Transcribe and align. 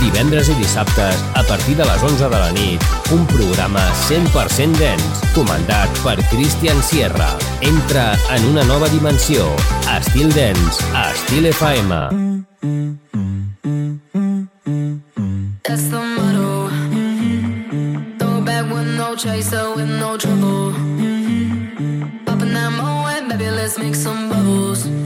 Divendres 0.00 0.50
i 0.52 0.56
dissabtes, 0.60 1.22
a 1.34 1.42
partir 1.48 1.76
de 1.76 1.84
les 1.88 2.02
11 2.02 2.28
de 2.28 2.38
la 2.38 2.50
nit, 2.52 2.82
un 3.16 3.26
programa 3.30 3.84
100% 4.06 4.76
dens, 4.80 5.24
comandat 5.34 5.90
per 6.04 6.18
Christian 6.30 6.82
Sierra. 6.82 7.30
Entra 7.60 8.12
en 8.36 8.44
una 8.52 8.64
nova 8.64 8.88
dimensió. 8.92 9.48
Estil 9.96 10.32
dens, 10.34 10.84
Estil 11.08 11.52
FM. 11.52 12.02
Mm-hmm. 12.12 12.46
Chaser, 19.16 19.74
with 19.74 19.88
no 19.88 20.18
trouble. 20.18 20.72
Mm 20.76 20.98
-hmm. 21.00 22.24
Popping 22.26 22.52
that 22.52 23.28
baby, 23.28 23.50
let's 23.50 23.78
make 23.78 23.94
some 23.94 24.28
bubbles. 24.28 25.05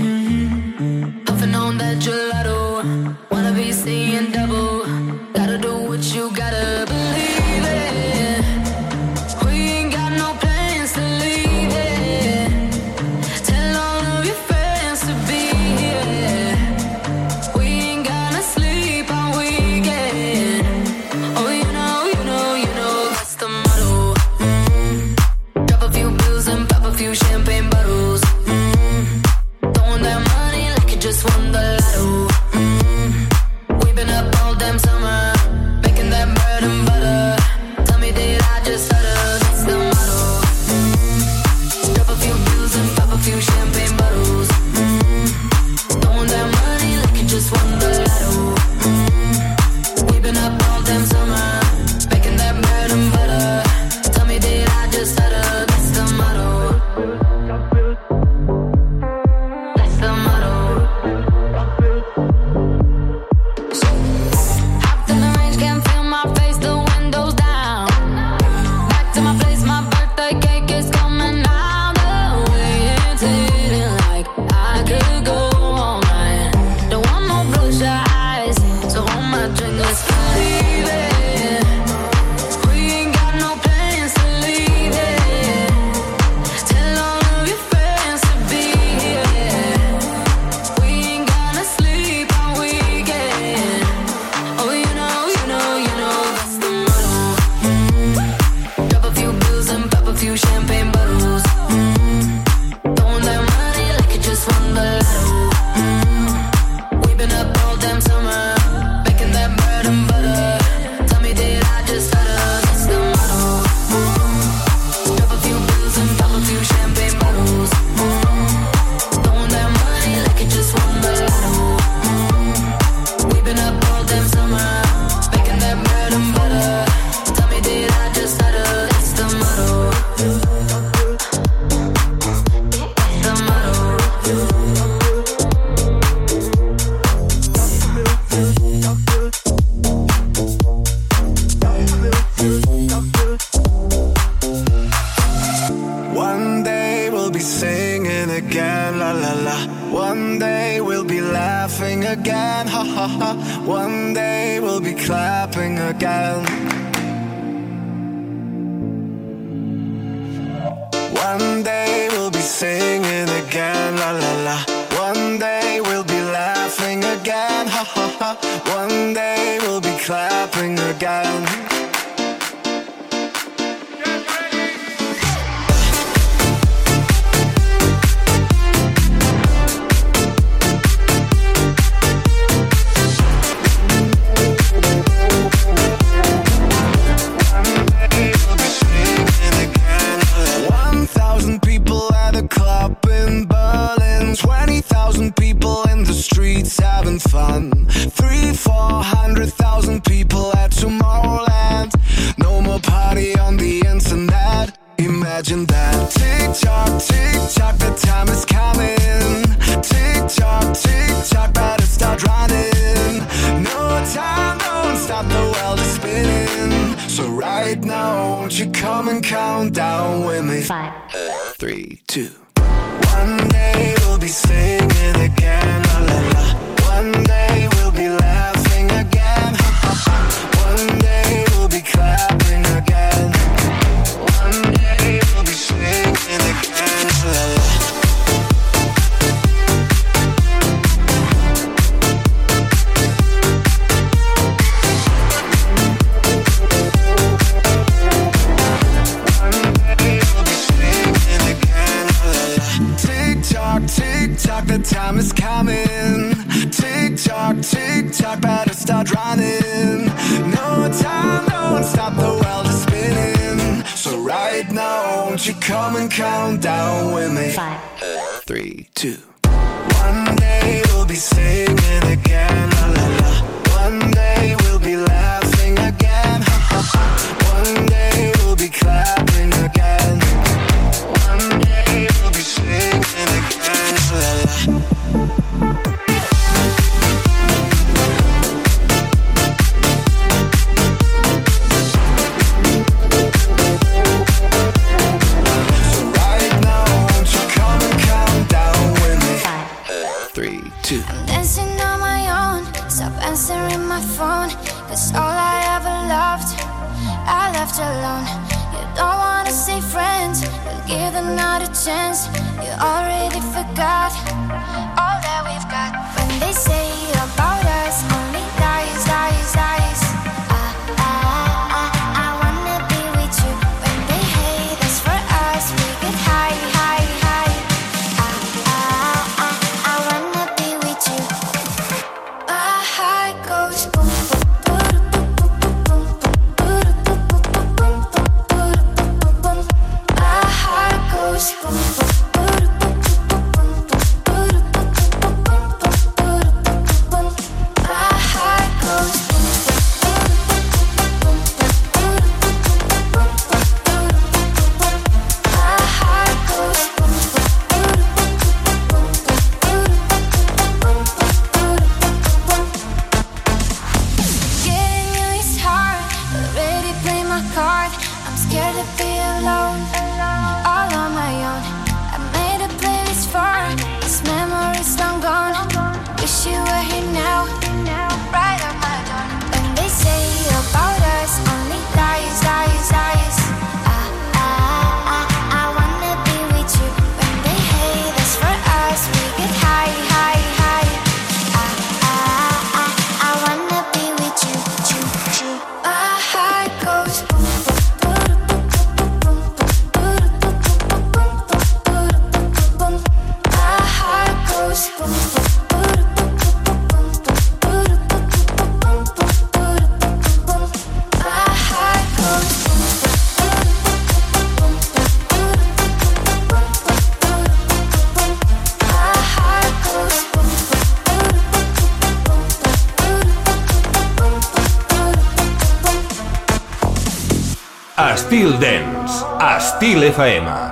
a 429.41 429.57
Estil 429.57 430.03
FM. 430.03 430.69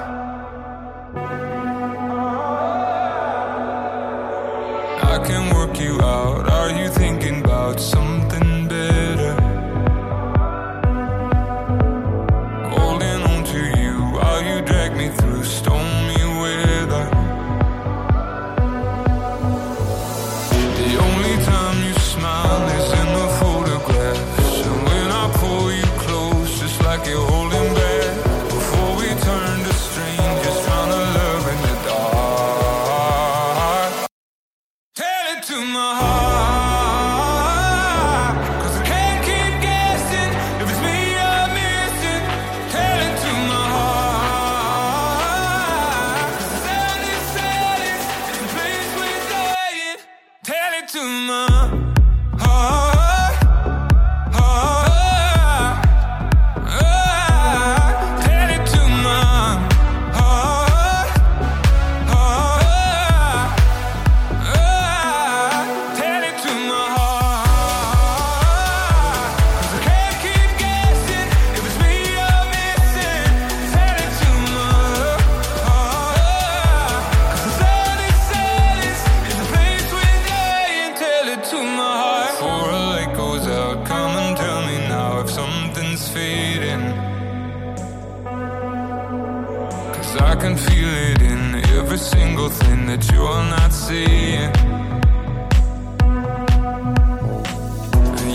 Cause 90.08 90.22
I 90.22 90.36
can 90.36 90.56
feel 90.56 90.88
it 90.88 91.20
in 91.20 91.55
every 91.77 91.98
single 91.98 92.48
thing 92.48 92.86
that 92.86 93.12
you're 93.12 93.44
not 93.56 93.70
seeing. 93.74 94.50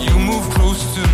You 0.06 0.16
move 0.20 0.48
close 0.54 0.94
to 0.94 1.00
me 1.00 1.13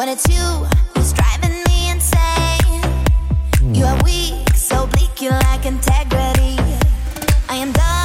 when 0.00 0.08
it's 0.08 0.26
you 0.30 0.66
who's 0.94 1.12
driving 1.12 1.62
me 1.68 1.90
insane. 1.90 2.82
You 3.74 3.84
are 3.84 4.02
weak, 4.02 4.48
so 4.54 4.86
bleak, 4.86 5.20
you 5.20 5.28
lack 5.28 5.66
integrity. 5.66 6.56
I 7.50 7.56
am 7.56 7.70
done. 7.72 7.99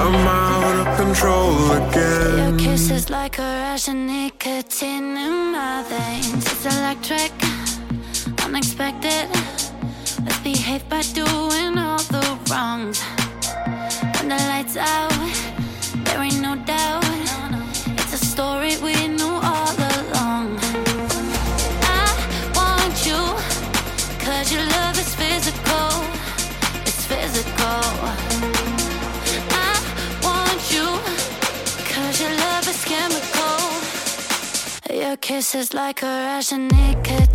I'm 0.00 0.14
out 0.14 0.86
of 0.86 0.96
control 0.96 1.72
again. 1.72 2.38
Your 2.38 2.58
kiss 2.58 2.90
is 2.90 3.10
like 3.10 3.38
a 3.38 3.42
rush 3.42 3.88
of 3.88 3.96
nicotine 3.96 5.16
in 5.16 5.52
my 5.52 5.82
veins. 5.88 6.46
It's 6.46 6.66
electric, 6.66 7.32
unexpected. 8.44 9.26
Let's 10.24 10.38
behave 10.44 10.88
by 10.88 11.02
doing 11.14 11.78
all 11.78 11.98
the 12.14 12.38
wrongs. 12.48 13.02
When 14.14 14.28
the 14.28 14.36
lights 14.36 14.76
out. 14.76 15.17
kisses 35.38 35.72
like 35.72 36.02
a 36.02 36.06
ration 36.06 36.66
naked 36.66 37.27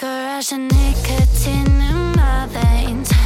kiss 0.00 0.06
is 0.06 0.06
like 0.06 0.10
a 0.10 0.24
rush 0.26 0.52
nicotine 0.52 1.80
in 1.80 2.12
my 2.16 2.46
veins. 2.50 3.17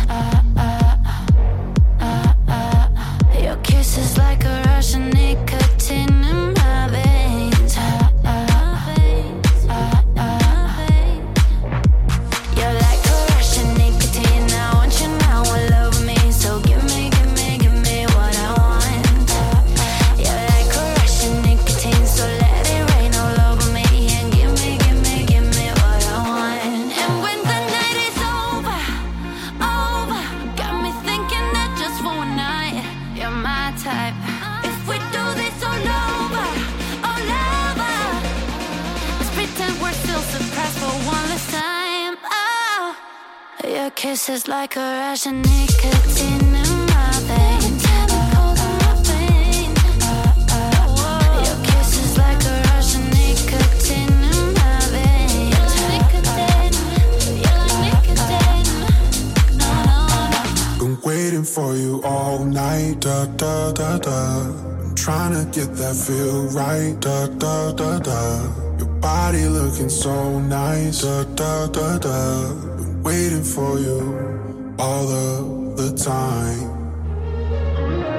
Your 44.29 44.37
is 44.37 44.47
like 44.47 44.77
a 44.77 44.81
rush 44.81 45.27
of 45.27 45.33
nicotine 45.33 46.41
in 46.41 46.87
my 46.87 47.11
veins. 47.27 47.85
Your 51.47 51.57
kiss 51.65 51.93
is 51.99 52.17
like 52.19 52.45
a 52.45 52.63
rush 52.69 52.95
of 52.95 53.03
nicotine 53.11 54.23
in 54.23 54.55
my 54.55 54.79
veins. 54.93 55.57
Been 60.79 60.97
waiting 61.03 61.45
for 61.45 61.75
you 61.75 62.01
all 62.05 62.45
night, 62.45 63.01
da 63.01 63.25
da 63.25 63.73
da 63.73 63.99
da. 63.99 64.95
Trying 64.95 65.33
to 65.35 65.45
get 65.51 65.75
that 65.77 65.97
feel 65.97 66.47
right, 66.51 66.95
da 67.01 67.27
da 67.27 67.73
da 67.73 67.99
da. 67.99 68.43
Your 68.79 68.89
body 69.01 69.49
looking 69.49 69.89
so 69.89 70.39
nice, 70.39 71.03
da 71.03 71.25
da 71.25 71.67
da 71.67 71.99
da. 71.99 72.82
Waiting 73.03 73.43
for 73.43 73.79
you 73.81 74.75
all 74.79 75.09
of 75.09 75.77
the 75.77 75.93
time. 75.97 76.71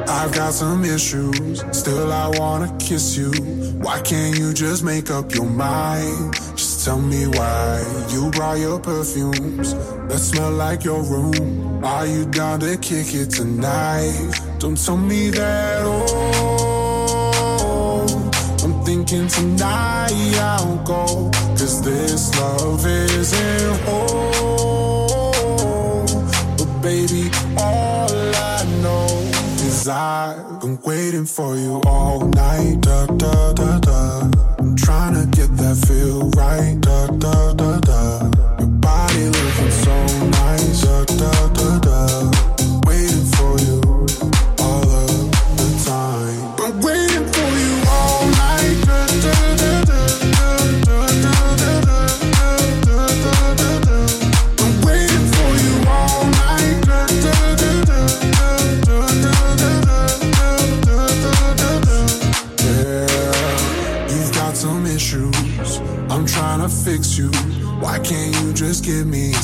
I've 0.10 0.34
got 0.34 0.54
some 0.54 0.84
issues, 0.84 1.63
still 1.72 2.12
I 2.12 2.28
wanna 2.38 2.76
kiss 2.80 3.15
you. 3.15 3.32
Why 3.80 4.02
can't 4.02 4.38
you 4.38 4.52
just 4.54 4.84
make 4.84 5.10
up 5.10 5.34
your 5.34 5.46
mind? 5.46 6.34
Just 6.58 6.84
tell 6.84 7.00
me 7.00 7.28
why 7.28 7.82
you 8.10 8.30
brought 8.32 8.60
your 8.60 8.78
perfumes 8.78 9.74
that 10.10 10.19
smell 10.19 10.52
like 10.52 10.84
your 10.84 11.02
room. 11.02 11.82
Are 11.84 12.06
you 12.06 12.26
down 12.26 12.60
to 12.60 12.78
kick 12.78 13.13
it 13.13 13.30
tonight? 13.30 14.34
Don't 14.60 14.76
tell 14.76 14.98
me 14.98 15.30
that, 15.30 15.82
oh. 15.86 16.04
I'm 18.63 18.84
thinking 18.84 19.30
tonight 19.30 20.12
I'll 20.39 20.78
go, 20.84 21.32
cause 21.58 21.82
this 21.82 22.38
love 22.38 22.86
isn't 22.86 23.80
whole. 23.86 24.23
Baby, 26.84 27.32
all 27.58 28.10
I 28.12 28.65
know 28.82 29.06
is 29.63 29.88
I've 29.88 30.60
been 30.60 30.78
waiting 30.82 31.26
for 31.26 31.56
you 31.56 31.82
all 31.86 32.28
night. 32.28 32.82
Da 32.82 33.06
da 33.06 33.54
da 33.54 33.80
da. 33.80 34.30
I'm 34.60 34.76
trying 34.76 35.13
to 35.13 35.26
get 35.34 35.56
that 35.56 35.78
feel 35.88 36.30
right. 36.32 36.76
Da 36.82 37.08
da 37.08 37.54
da 37.54 37.80
da. 37.80 38.23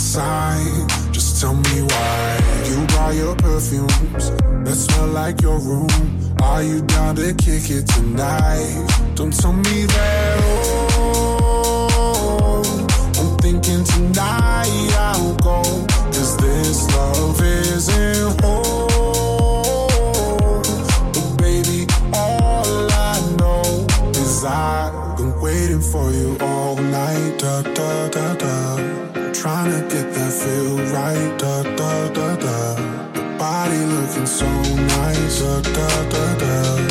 Sign? 0.10 0.88
Just 1.12 1.40
tell 1.40 1.54
me 1.54 1.82
why. 1.84 2.40
You 2.68 2.88
buy 2.88 3.12
your 3.12 3.36
perfumes 3.36 4.32
that 4.66 4.76
smell 4.76 5.08
like 5.08 5.42
your 5.42 5.60
room. 5.60 5.90
Are 6.42 6.64
you 6.64 6.82
down 6.82 7.16
to 7.18 7.34
kick 7.36 7.70
it 7.70 7.86
tonight? 7.86 8.88
Don't 9.14 9.32
tell 9.32 9.54
me 9.54 9.86
that. 9.86 10.38
Oh, 10.98 12.64
I'm 13.20 13.38
thinking 13.38 13.84
tonight 13.84 14.90
I'll 14.98 15.36
go. 15.36 15.62
Cause 16.14 16.38
this 16.38 16.88
love 16.96 17.40
isn't 17.42 18.42
whole. 18.42 18.88
But 21.14 21.30
baby, 21.38 21.86
all 22.14 22.90
I 23.12 23.16
know 23.38 23.86
is 24.24 24.44
I've 24.44 25.18
been 25.18 25.40
waiting 25.40 25.82
for 25.82 26.10
you 26.12 26.36
all 26.42 26.78
night. 26.78 27.38
Da 27.38 27.62
da 27.62 28.10
da 28.10 28.34
da. 28.34 28.78
I'm 29.16 29.34
trying 29.34 29.72
to 29.72 29.89
feel 30.40 30.78
right. 30.94 31.38
Da 31.38 31.64
da 31.64 32.08
da 32.18 32.36
da. 32.36 32.58
Your 33.16 33.38
body 33.38 33.84
looking 33.96 34.26
so 34.26 34.48
nice. 34.48 35.42
Da 35.42 35.62
da 35.62 35.90
da 36.10 36.26
da. 36.42 36.89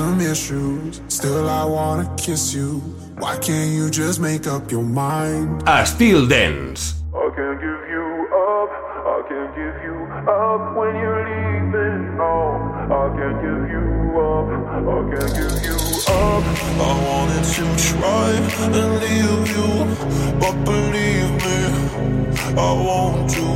Some 0.00 0.18
issues, 0.22 1.02
still 1.08 1.46
I 1.50 1.62
wanna 1.62 2.08
kiss 2.16 2.54
you. 2.54 2.78
Why 3.18 3.36
can't 3.36 3.70
you 3.70 3.90
just 3.90 4.18
make 4.18 4.46
up 4.46 4.72
your 4.72 4.82
mind? 4.82 5.62
Styl 5.84 6.26
Dance. 6.26 6.94
I 7.12 7.28
can't 7.36 7.60
give 7.60 7.82
you 7.94 8.06
up, 8.32 8.70
I 9.14 9.18
can't 9.28 9.52
give 9.60 9.76
you 9.84 9.96
up 10.38 10.62
when 10.74 10.92
you're 11.02 11.22
leaving. 11.28 12.16
No, 12.16 12.32
I 12.98 13.06
can't 13.18 13.38
give 13.44 13.64
you 13.74 13.86
up, 14.28 14.48
I 14.88 15.00
can't 15.12 15.32
give 15.38 15.64
you 15.66 15.89
up. 16.10 16.44
I 16.88 16.92
wanted 17.08 17.44
to 17.56 17.64
try 17.90 18.28
and 18.76 18.90
leave 19.02 19.46
you, 19.56 19.70
but 20.40 20.54
believe 20.64 21.30
me, 21.44 21.60
I 22.68 22.70
won't 22.86 23.30
do. 23.38 23.50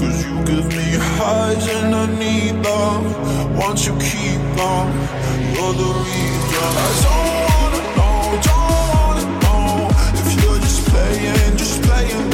Cause 0.00 0.18
you 0.26 0.34
give 0.50 0.66
me 0.78 0.88
highs 1.16 1.66
and 1.78 1.94
I 1.94 2.06
need 2.24 2.56
them. 2.66 3.00
Once 3.56 3.86
you 3.86 3.94
keep 4.10 4.42
them, 4.58 4.86
you're 5.54 5.76
the 5.82 5.90
reason. 6.06 6.70
I 6.84 6.90
don't 7.04 7.38
wanna 7.46 7.82
know, 7.96 8.18
don't 8.48 8.78
wanna 8.94 9.26
know 9.44 9.66
if 10.20 10.28
you're 10.40 10.60
just 10.66 10.80
playing, 10.90 11.56
just 11.56 11.82
playing 11.82 12.33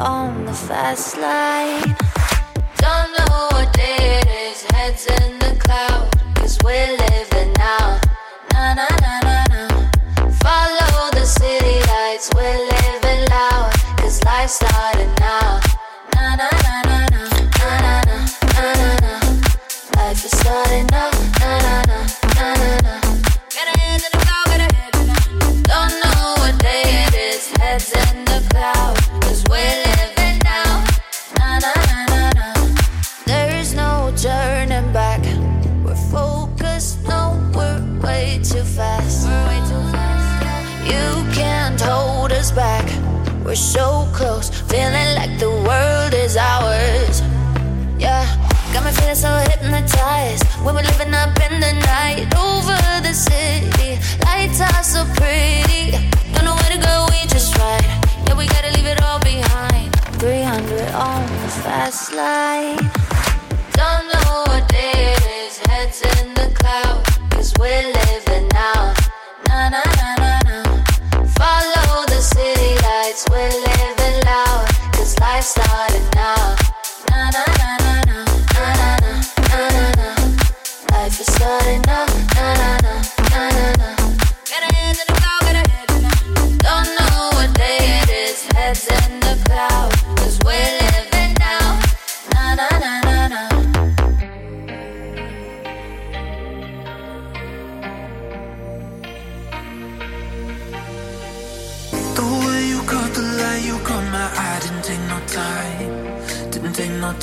on 0.00 0.46
the 0.46 0.52
fast 0.52 1.16
lane. 1.18 1.99
We're 43.50 43.56
so 43.56 44.08
close, 44.12 44.48
feeling 44.70 45.10
like 45.16 45.40
the 45.40 45.50
world 45.50 46.14
is 46.14 46.36
ours. 46.36 47.20
Yeah, 47.98 48.22
got 48.72 48.84
me 48.84 48.92
feeling 48.92 49.16
so 49.16 49.26
hypnotized 49.50 50.44
when 50.62 50.76
we're 50.76 50.86
living 50.86 51.12
up 51.12 51.34
in 51.50 51.58
the 51.58 51.72
night 51.82 52.30
over 52.38 52.78
the 53.02 53.12
city. 53.12 53.98
Lights 54.22 54.60
are 54.60 54.84
so 54.84 55.02
pretty, 55.18 55.90
don't 56.32 56.44
know 56.44 56.54
where 56.54 56.70
to 56.70 56.78
go, 56.78 57.08
we 57.10 57.26
just 57.26 57.58
ride. 57.58 57.82
Yeah, 58.28 58.38
we 58.38 58.46
gotta 58.46 58.70
leave 58.70 58.86
it 58.86 59.02
all 59.02 59.18
behind. 59.18 59.98
300 60.22 60.94
on 60.94 61.22
the 61.42 61.50
fast 61.66 62.12
line. 62.12 62.78
Don't 63.72 64.06
know 64.14 64.44
what 64.46 64.68
day 64.68 65.10
it 65.10 65.26
is, 65.42 65.58
heads 65.66 66.02
in 66.02 66.34
the 66.34 66.54
clouds, 66.54 67.18
cause 67.30 67.52
we're 67.58 67.82
living 67.82 68.46
now. 68.54 68.94
Na 69.48 69.70
na 69.70 69.82
na 69.82 70.14
na. 70.18 70.29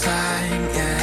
time, 0.08 0.64
yeah. 0.78 1.00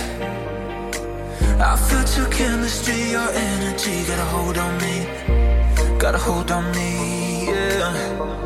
I 1.71 1.77
felt 1.89 2.09
your 2.19 2.29
chemistry, 2.39 3.01
your 3.17 3.31
energy, 3.51 3.97
got 4.09 4.19
a 4.27 4.29
hold 4.35 4.57
on 4.65 4.73
me, 4.85 4.97
got 5.99 6.15
a 6.15 6.19
hold 6.27 6.51
on 6.51 6.65
me, 6.77 6.91
yeah. 7.51 8.44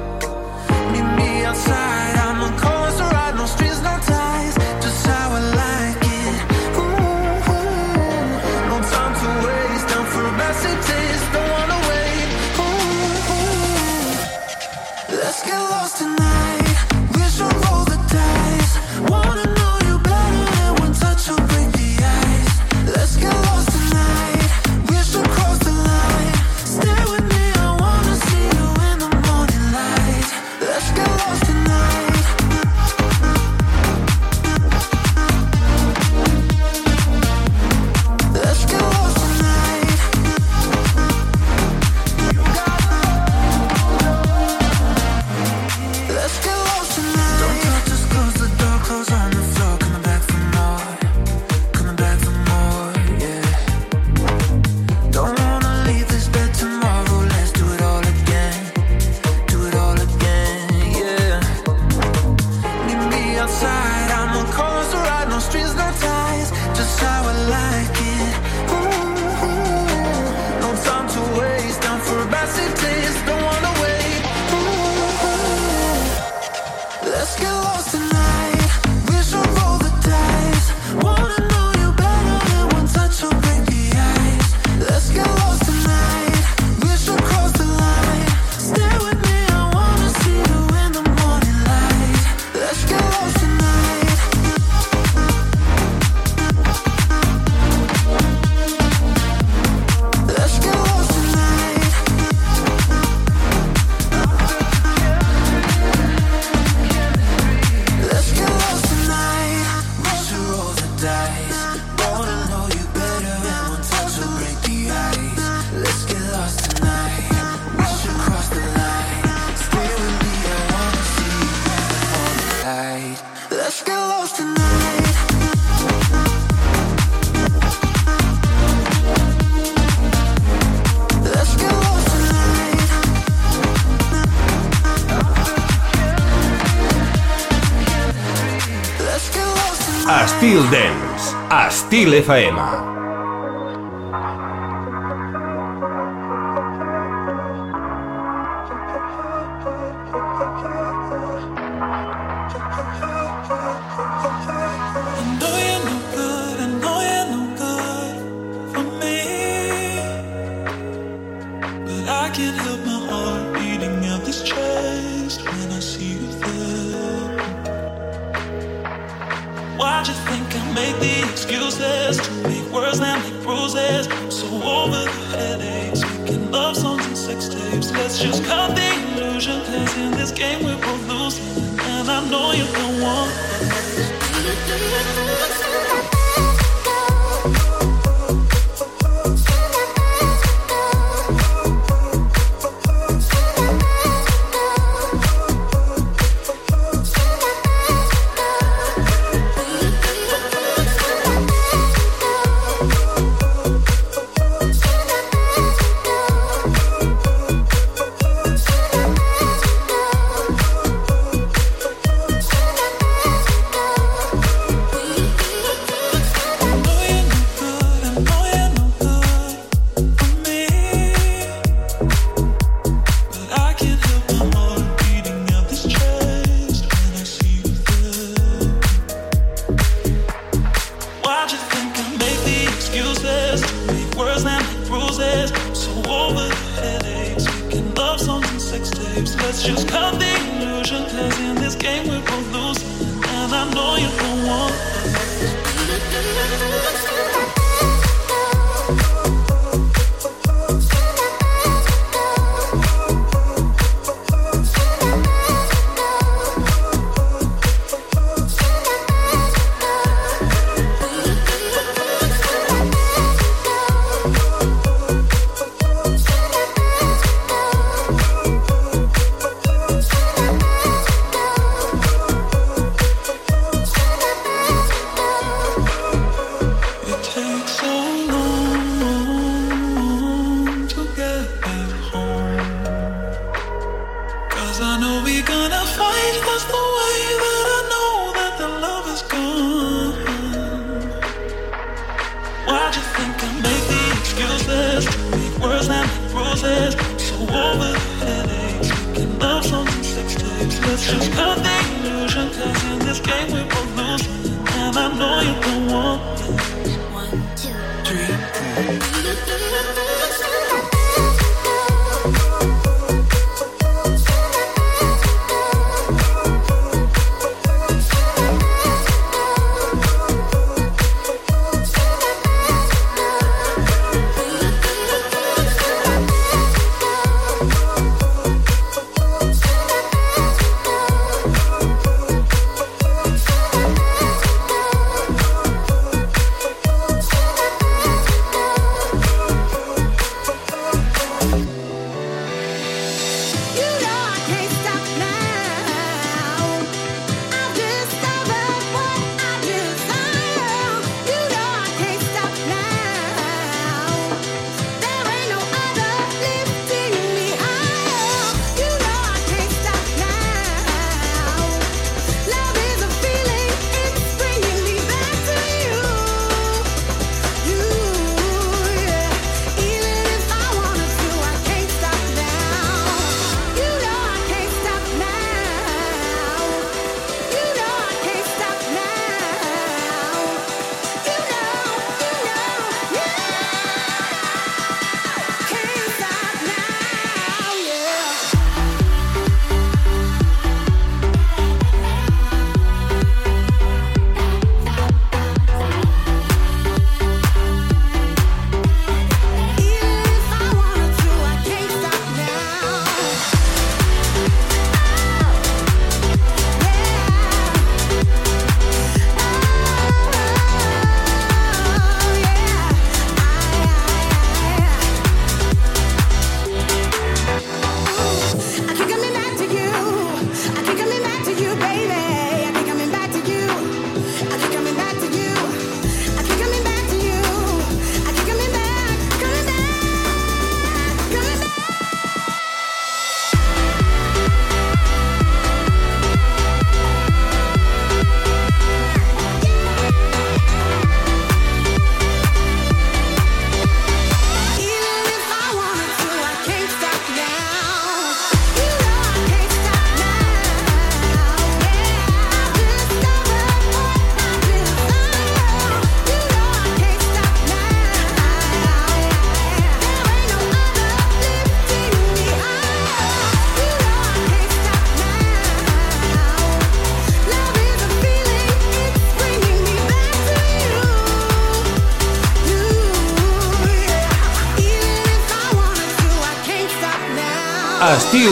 Estil 141.99 142.15
FM. 142.15 142.68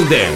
Dance. 0.04 0.35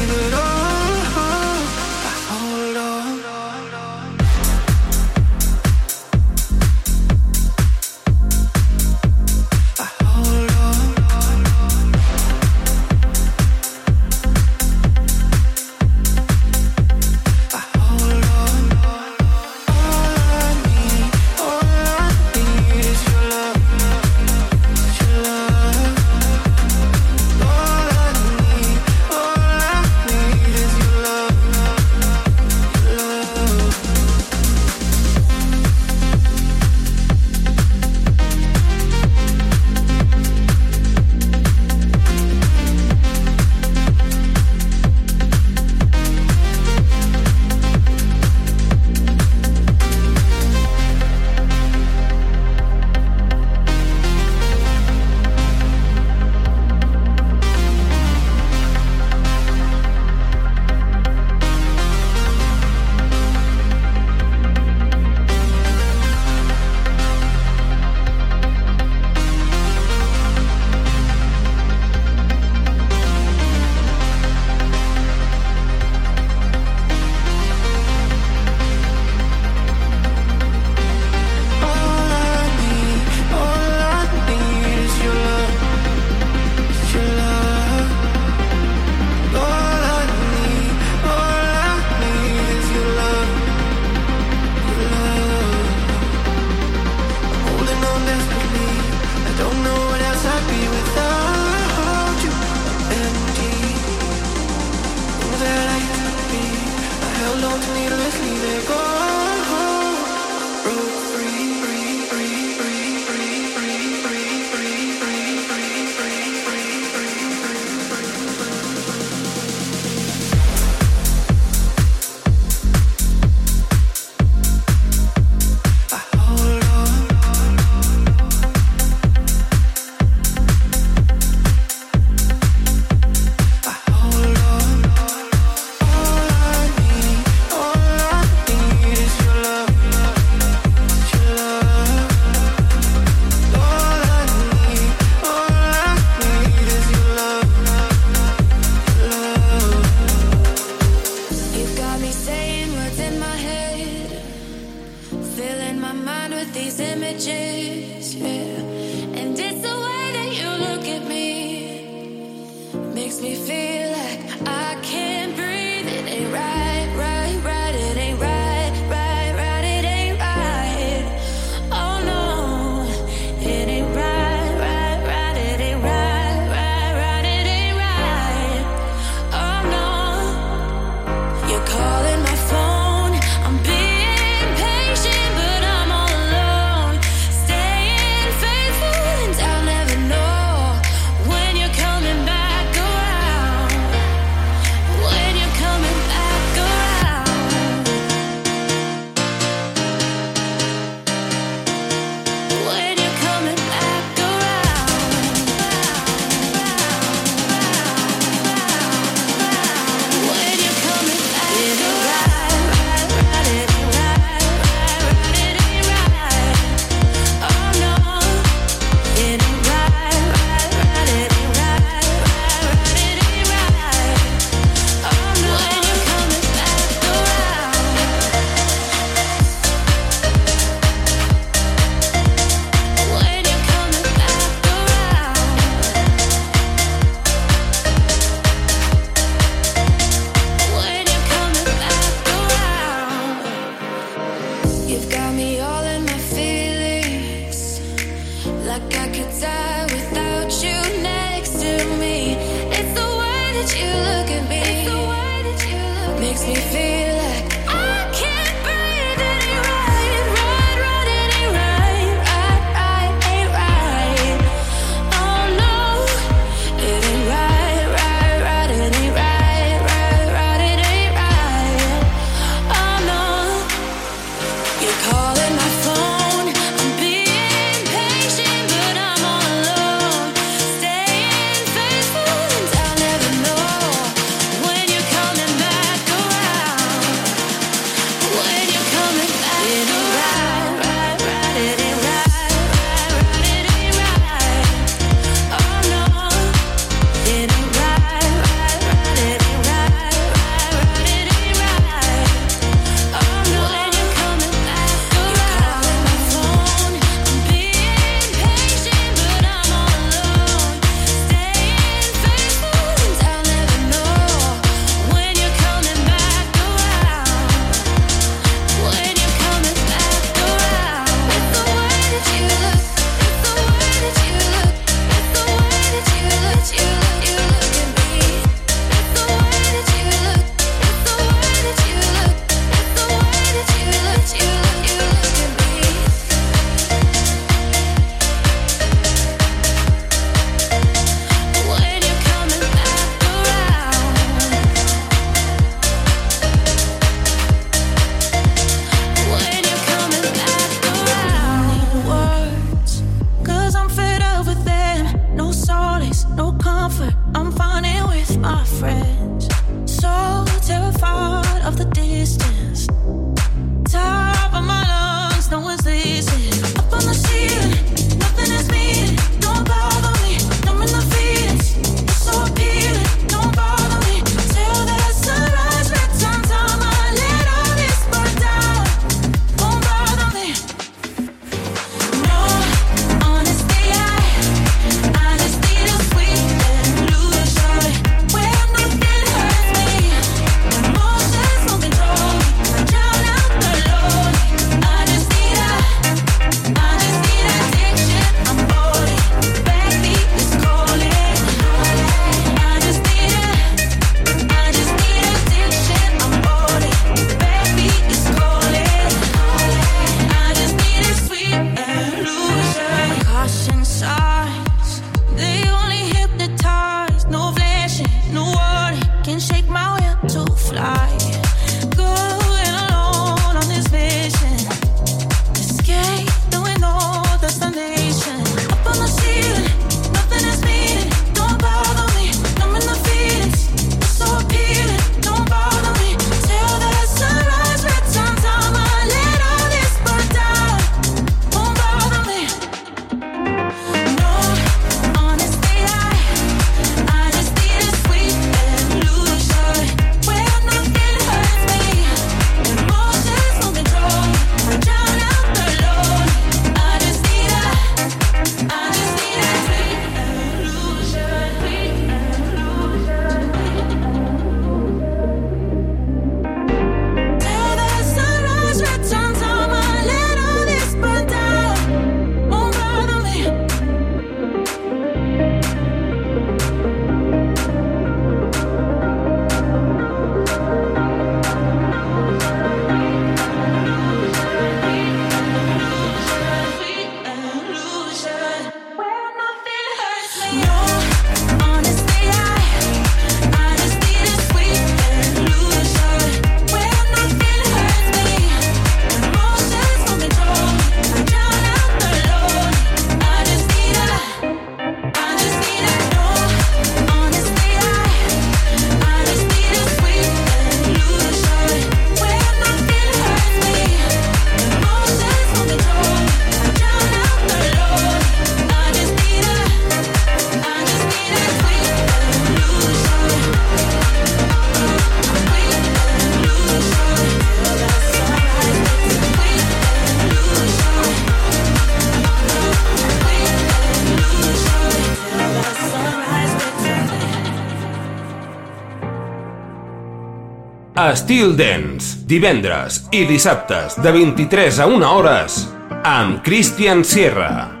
a 541.01 541.15
Steel 541.15 541.55
Dance, 541.57 542.19
divendres 542.29 542.99
i 543.09 543.23
dissabtes 543.25 543.95
de 544.03 544.11
23 544.13 544.81
a 544.83 544.85
1 544.85 545.07
hores 545.07 545.57
amb 546.05 546.43
Christian 546.45 547.01
Sierra. 547.03 547.71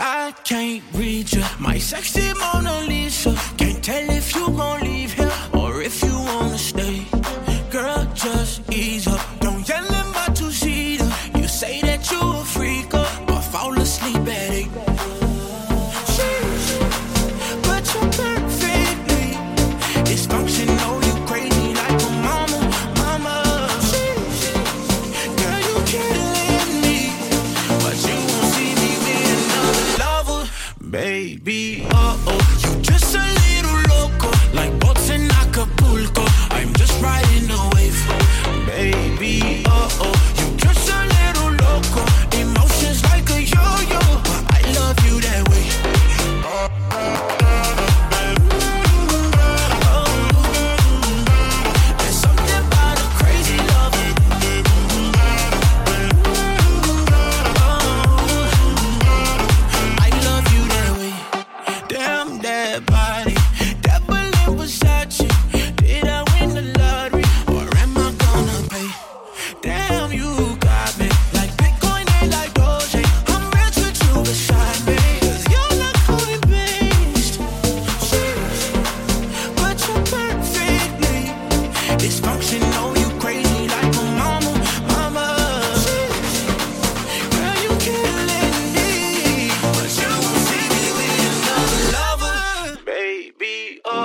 I 0.00 0.32
can't 0.48 0.82
read 0.94 1.32
you, 1.32 1.44
my 1.58 1.78
sexy 1.78 2.33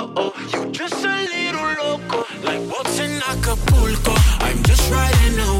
You're 0.00 0.32
You 0.64 0.70
just 0.72 1.04
a 1.04 1.26
little 1.26 1.74
loco, 1.84 2.24
like 2.42 2.60
what's 2.70 2.98
in 3.00 3.20
Acapulco. 3.20 4.14
I'm 4.40 4.62
just 4.62 4.90
riding 4.90 5.38
away. 5.38 5.59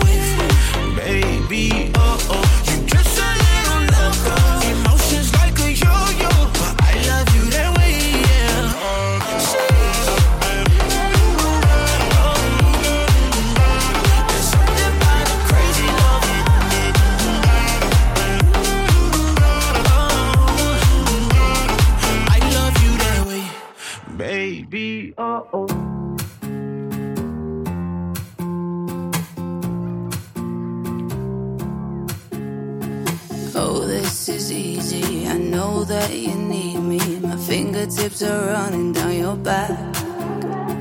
Tears 38.21 38.33
are 38.33 38.53
running 38.53 38.93
down 38.93 39.15
your 39.15 39.37
back. 39.37 39.71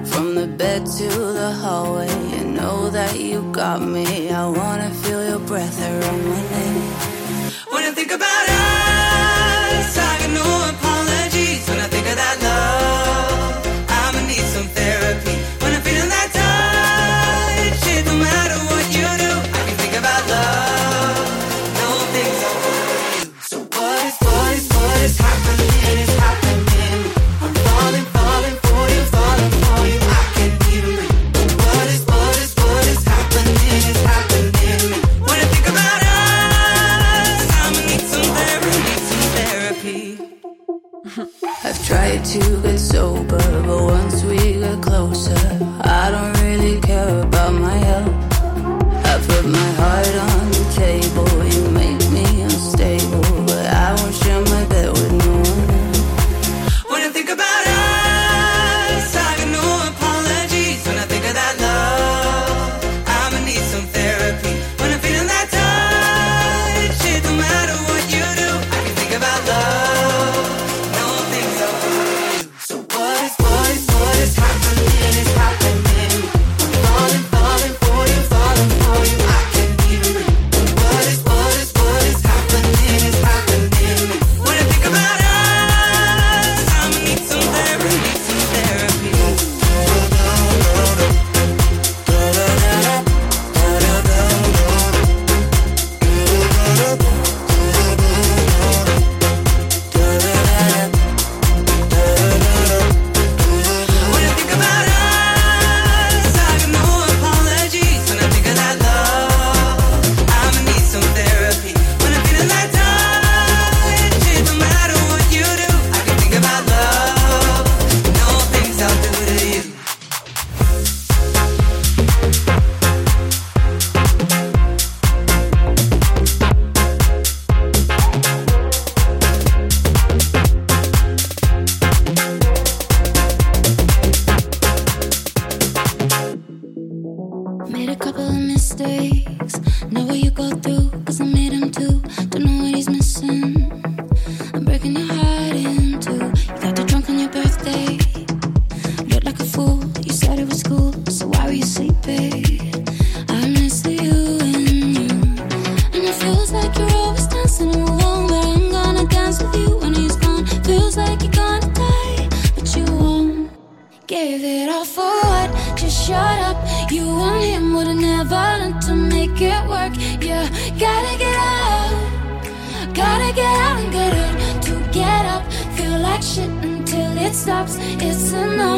From 0.06 0.36
the 0.36 0.48
bed 0.58 0.86
to 0.86 1.08
the 1.08 1.52
hallway, 1.54 2.10
you 2.32 2.44
know 2.44 2.90
that 2.90 3.18
you 3.18 3.50
got 3.54 3.82
me. 3.82 4.30
I 4.30 4.46
wanna 4.50 4.94
feel 4.94 5.24
your 5.26 5.40
breath 5.40 5.80
around 5.82 6.26
my 6.26 6.42
neck. 6.52 6.89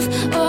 It's 0.04 0.41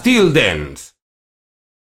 Styl 0.00 0.32
Dance. 0.32 0.69